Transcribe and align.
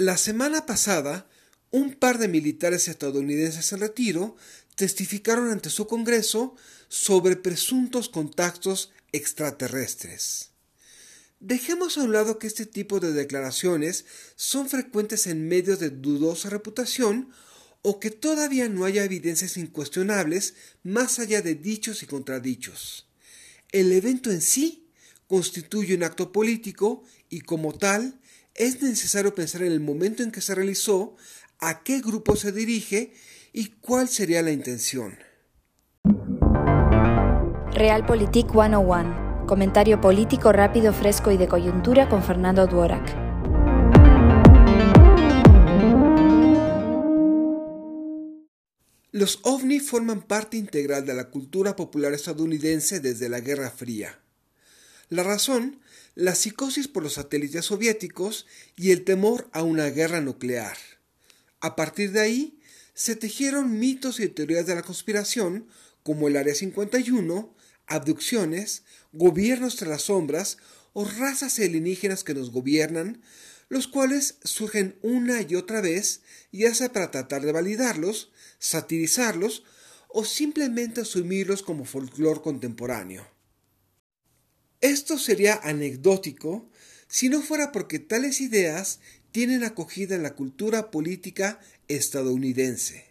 La 0.00 0.16
semana 0.16 0.64
pasada, 0.64 1.28
un 1.70 1.92
par 1.92 2.16
de 2.16 2.26
militares 2.26 2.88
estadounidenses 2.88 3.70
en 3.74 3.80
retiro 3.80 4.34
testificaron 4.74 5.50
ante 5.50 5.68
su 5.68 5.86
Congreso 5.86 6.56
sobre 6.88 7.36
presuntos 7.36 8.08
contactos 8.08 8.92
extraterrestres. 9.12 10.52
Dejemos 11.38 11.98
a 11.98 12.04
un 12.04 12.14
lado 12.14 12.38
que 12.38 12.46
este 12.46 12.64
tipo 12.64 12.98
de 12.98 13.12
declaraciones 13.12 14.06
son 14.36 14.70
frecuentes 14.70 15.26
en 15.26 15.46
medios 15.46 15.80
de 15.80 15.90
dudosa 15.90 16.48
reputación 16.48 17.28
o 17.82 18.00
que 18.00 18.10
todavía 18.10 18.70
no 18.70 18.86
haya 18.86 19.04
evidencias 19.04 19.58
incuestionables 19.58 20.54
más 20.82 21.18
allá 21.18 21.42
de 21.42 21.56
dichos 21.56 22.02
y 22.02 22.06
contradichos. 22.06 23.06
El 23.70 23.92
evento 23.92 24.30
en 24.30 24.40
sí 24.40 24.88
constituye 25.26 25.94
un 25.94 26.04
acto 26.04 26.32
político 26.32 27.04
y 27.28 27.42
como 27.42 27.76
tal 27.76 28.18
es 28.54 28.82
necesario 28.82 29.34
pensar 29.34 29.62
en 29.62 29.72
el 29.72 29.80
momento 29.80 30.22
en 30.22 30.30
que 30.30 30.40
se 30.40 30.54
realizó, 30.54 31.16
a 31.58 31.82
qué 31.82 32.00
grupo 32.00 32.36
se 32.36 32.52
dirige 32.52 33.12
y 33.52 33.68
cuál 33.80 34.08
sería 34.08 34.42
la 34.42 34.50
intención. 34.50 35.18
Realpolitik 37.72 38.50
101. 38.50 39.46
Comentario 39.46 40.00
político 40.00 40.52
rápido, 40.52 40.92
fresco 40.92 41.30
y 41.30 41.36
de 41.36 41.48
coyuntura 41.48 42.08
con 42.08 42.22
Fernando 42.22 42.66
Duorak. 42.66 43.30
Los 49.12 49.40
ovni 49.42 49.80
forman 49.80 50.22
parte 50.22 50.56
integral 50.56 51.04
de 51.04 51.14
la 51.14 51.30
cultura 51.30 51.74
popular 51.74 52.12
estadounidense 52.12 53.00
desde 53.00 53.28
la 53.28 53.40
Guerra 53.40 53.70
Fría. 53.70 54.20
La 55.10 55.24
razón 55.24 55.80
la 56.14 56.34
psicosis 56.34 56.86
por 56.86 57.02
los 57.02 57.14
satélites 57.14 57.64
soviéticos 57.66 58.46
y 58.76 58.92
el 58.92 59.04
temor 59.04 59.48
a 59.52 59.64
una 59.64 59.86
guerra 59.86 60.20
nuclear. 60.20 60.76
A 61.60 61.74
partir 61.74 62.12
de 62.12 62.20
ahí, 62.20 62.60
se 62.94 63.16
tejieron 63.16 63.78
mitos 63.78 64.20
y 64.20 64.28
teorías 64.28 64.66
de 64.66 64.74
la 64.76 64.82
conspiración 64.82 65.66
como 66.04 66.28
el 66.28 66.36
Área 66.36 66.54
51, 66.54 67.54
abducciones, 67.86 68.84
gobiernos 69.12 69.76
tras 69.76 69.90
las 69.90 70.02
sombras 70.02 70.58
o 70.92 71.04
razas 71.04 71.58
alienígenas 71.58 72.22
que 72.22 72.34
nos 72.34 72.52
gobiernan, 72.52 73.20
los 73.68 73.88
cuales 73.88 74.36
surgen 74.44 74.96
una 75.02 75.42
y 75.42 75.56
otra 75.56 75.80
vez, 75.80 76.22
ya 76.52 76.72
sea 76.72 76.92
para 76.92 77.10
tratar 77.10 77.42
de 77.42 77.52
validarlos, 77.52 78.30
satirizarlos 78.60 79.64
o 80.08 80.24
simplemente 80.24 81.00
asumirlos 81.00 81.62
como 81.62 81.84
folclore 81.84 82.42
contemporáneo. 82.42 83.39
Esto 84.80 85.18
sería 85.18 85.60
anecdótico 85.62 86.68
si 87.06 87.28
no 87.28 87.42
fuera 87.42 87.70
porque 87.70 87.98
tales 87.98 88.40
ideas 88.40 89.00
tienen 89.30 89.62
acogida 89.62 90.14
en 90.14 90.22
la 90.22 90.34
cultura 90.34 90.90
política 90.90 91.60
estadounidense. 91.88 93.06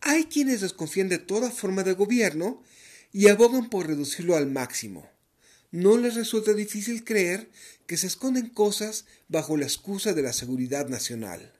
Hay 0.00 0.24
quienes 0.24 0.60
desconfían 0.60 1.08
de 1.08 1.18
toda 1.18 1.50
forma 1.50 1.84
de 1.84 1.94
gobierno 1.94 2.62
y 3.12 3.28
abogan 3.28 3.70
por 3.70 3.86
reducirlo 3.86 4.36
al 4.36 4.46
máximo. 4.46 5.08
No 5.70 5.96
les 5.96 6.14
resulta 6.14 6.52
difícil 6.54 7.04
creer 7.04 7.50
que 7.86 7.96
se 7.96 8.06
esconden 8.06 8.48
cosas 8.48 9.06
bajo 9.28 9.56
la 9.56 9.64
excusa 9.64 10.12
de 10.12 10.22
la 10.22 10.32
seguridad 10.32 10.88
nacional. 10.88 11.52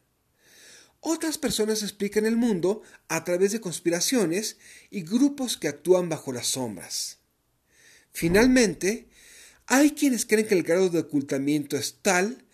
Otras 1.01 1.39
personas 1.39 1.83
explican 1.83 2.27
el 2.27 2.37
mundo 2.37 2.83
a 3.09 3.25
través 3.25 3.53
de 3.53 3.61
conspiraciones 3.61 4.59
y 4.91 5.03
grupos 5.03 5.57
que 5.57 5.69
actúan 5.69 6.09
bajo 6.09 6.33
las 6.33 6.49
sombras. 6.49 7.18
Finalmente, 8.19 9.07
hay 9.69 9.93
quienes 9.93 10.27
creen 10.27 10.49
que 10.49 10.57
el 10.57 10.65
grado 10.65 10.89
de 10.89 10.99
ocultamiento 10.99 11.77
es 11.77 11.99
tal 12.03 12.45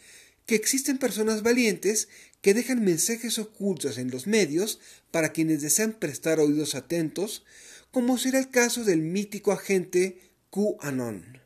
que 0.44 0.56
existen 0.56 0.98
personas 0.98 1.42
valientes 1.42 2.10
que 2.42 2.52
dejan 2.52 2.84
mensajes 2.84 3.38
ocultos 3.38 3.96
en 3.96 4.10
los 4.10 4.26
medios 4.26 4.78
para 5.10 5.32
quienes 5.32 5.62
desean 5.62 5.94
prestar 5.94 6.38
oídos 6.38 6.74
atentos, 6.74 7.46
como 7.90 8.18
será 8.18 8.40
el 8.40 8.50
caso 8.50 8.84
del 8.84 9.00
mítico 9.00 9.53
agente 9.53 10.19
QAnon. 10.50 11.41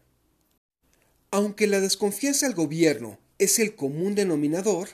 Aunque 1.30 1.68
la 1.68 1.78
desconfianza 1.78 2.46
al 2.46 2.54
gobierno 2.54 3.20
es 3.38 3.60
el 3.60 3.76
común 3.76 4.16
denominador, 4.16 4.88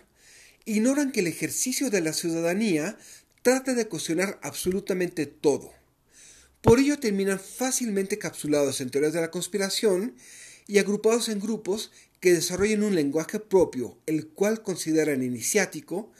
ignoran 0.66 1.12
que 1.12 1.20
el 1.20 1.28
ejercicio 1.28 1.88
de 1.88 2.02
la 2.02 2.12
ciudadanía 2.12 2.98
trata 3.40 3.72
de 3.72 3.88
cuestionar 3.88 4.38
absolutamente 4.42 5.24
todo 5.24 5.72
por 6.64 6.78
ello 6.78 6.98
terminan 6.98 7.38
fácilmente 7.38 8.18
capsulados 8.18 8.80
en 8.80 8.88
teorías 8.88 9.12
de 9.12 9.20
la 9.20 9.30
conspiración 9.30 10.16
y 10.66 10.78
agrupados 10.78 11.28
en 11.28 11.38
grupos 11.38 11.92
que 12.20 12.32
desarrollen 12.32 12.82
un 12.82 12.94
lenguaje 12.94 13.38
propio, 13.38 13.98
el 14.06 14.28
cual 14.28 14.62
consideran 14.62 15.22
iniciático, 15.22 16.10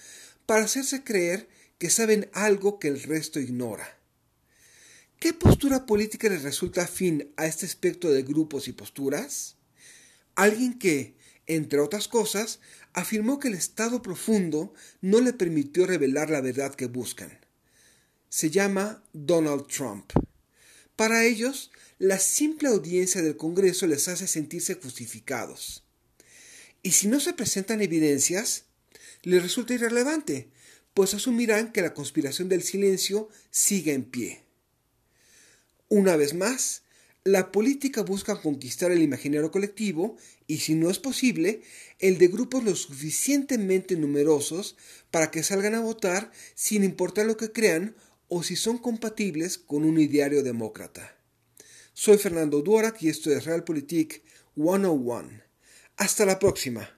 para 0.44 0.64
hacerse 0.64 1.02
creer 1.02 1.48
que 1.78 1.88
saben 1.88 2.28
algo 2.34 2.78
que 2.78 2.88
el 2.88 3.02
resto 3.02 3.40
ignora. 3.40 3.98
¿Qué 5.18 5.32
postura 5.32 5.86
política 5.86 6.28
les 6.28 6.42
resulta 6.42 6.82
afín 6.82 7.32
a 7.38 7.46
este 7.46 7.64
espectro 7.64 8.10
de 8.10 8.22
grupos 8.22 8.68
y 8.68 8.72
posturas? 8.72 9.56
Alguien 10.34 10.78
que, 10.78 11.16
entre 11.46 11.80
otras 11.80 12.06
cosas, 12.06 12.60
afirmó 12.92 13.38
que 13.38 13.48
el 13.48 13.54
Estado 13.54 14.02
profundo 14.02 14.74
no 15.00 15.22
le 15.22 15.32
permitió 15.32 15.86
revelar 15.86 16.28
la 16.28 16.42
verdad 16.42 16.74
que 16.74 16.84
buscan. 16.84 17.38
Se 18.28 18.50
llama 18.50 19.02
Donald 19.14 19.68
Trump. 19.68 20.12
Para 20.96 21.24
ellos, 21.24 21.70
la 21.98 22.18
simple 22.18 22.68
audiencia 22.68 23.22
del 23.22 23.36
Congreso 23.36 23.86
les 23.86 24.08
hace 24.08 24.26
sentirse 24.26 24.74
justificados. 24.74 25.82
Y 26.82 26.92
si 26.92 27.08
no 27.08 27.18
se 27.18 27.32
presentan 27.32 27.80
evidencias, 27.80 28.64
les 29.22 29.42
resulta 29.42 29.74
irrelevante, 29.74 30.48
pues 30.92 31.14
asumirán 31.14 31.72
que 31.72 31.82
la 31.82 31.94
conspiración 31.94 32.48
del 32.48 32.62
silencio 32.62 33.28
sigue 33.50 33.92
en 33.92 34.04
pie. 34.04 34.42
Una 35.88 36.16
vez 36.16 36.34
más, 36.34 36.82
la 37.24 37.50
política 37.52 38.02
busca 38.02 38.40
conquistar 38.42 38.92
el 38.92 39.00
imaginario 39.02 39.50
colectivo 39.50 40.16
y, 40.46 40.58
si 40.58 40.74
no 40.74 40.90
es 40.90 40.98
posible, 40.98 41.62
el 41.98 42.18
de 42.18 42.28
grupos 42.28 42.64
lo 42.64 42.76
suficientemente 42.76 43.96
numerosos 43.96 44.76
para 45.10 45.30
que 45.30 45.42
salgan 45.42 45.74
a 45.74 45.80
votar 45.80 46.30
sin 46.54 46.84
importar 46.84 47.24
lo 47.24 47.38
que 47.38 47.50
crean 47.50 47.96
o 48.28 48.42
si 48.42 48.56
son 48.56 48.78
compatibles 48.78 49.58
con 49.58 49.84
un 49.84 49.98
ideario 49.98 50.42
demócrata. 50.42 51.16
Soy 51.92 52.18
Fernando 52.18 52.60
Duarac 52.62 53.00
y 53.02 53.08
esto 53.08 53.30
es 53.30 53.44
Realpolitik 53.44 54.22
101. 54.56 55.42
Hasta 55.96 56.24
la 56.24 56.38
próxima. 56.38 56.88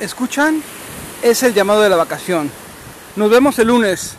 ¿Escuchan? 0.00 0.62
Es 1.22 1.42
el 1.42 1.54
llamado 1.54 1.82
de 1.82 1.88
la 1.88 1.96
vacación. 1.96 2.50
Nos 3.16 3.30
vemos 3.30 3.58
el 3.58 3.68
lunes. 3.68 4.16